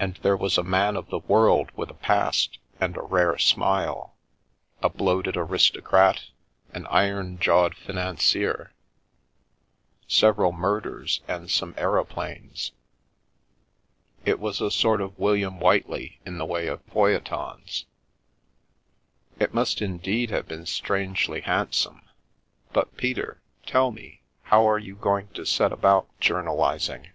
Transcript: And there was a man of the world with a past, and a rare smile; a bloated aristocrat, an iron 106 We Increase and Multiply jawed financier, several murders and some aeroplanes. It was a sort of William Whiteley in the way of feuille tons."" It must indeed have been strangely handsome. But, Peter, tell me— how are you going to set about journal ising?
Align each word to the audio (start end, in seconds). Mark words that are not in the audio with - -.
And 0.00 0.16
there 0.16 0.36
was 0.36 0.58
a 0.58 0.64
man 0.64 0.96
of 0.96 1.10
the 1.10 1.20
world 1.20 1.70
with 1.76 1.88
a 1.88 1.94
past, 1.94 2.58
and 2.80 2.96
a 2.96 3.02
rare 3.02 3.38
smile; 3.38 4.16
a 4.82 4.88
bloated 4.88 5.36
aristocrat, 5.36 6.22
an 6.72 6.88
iron 6.88 7.38
106 7.38 7.46
We 7.46 7.54
Increase 7.54 7.88
and 7.88 7.94
Multiply 7.94 8.10
jawed 8.10 8.72
financier, 8.72 8.72
several 10.08 10.50
murders 10.50 11.20
and 11.28 11.48
some 11.48 11.72
aeroplanes. 11.76 12.72
It 14.24 14.40
was 14.40 14.60
a 14.60 14.72
sort 14.72 15.00
of 15.00 15.20
William 15.20 15.60
Whiteley 15.60 16.18
in 16.26 16.38
the 16.38 16.46
way 16.46 16.66
of 16.66 16.82
feuille 16.86 17.20
tons."" 17.22 17.86
It 19.38 19.54
must 19.54 19.80
indeed 19.80 20.30
have 20.30 20.48
been 20.48 20.66
strangely 20.66 21.42
handsome. 21.42 22.00
But, 22.72 22.96
Peter, 22.96 23.40
tell 23.66 23.92
me— 23.92 24.22
how 24.50 24.68
are 24.68 24.80
you 24.80 24.96
going 24.96 25.28
to 25.34 25.44
set 25.46 25.70
about 25.72 26.08
journal 26.18 26.60
ising? 26.60 27.12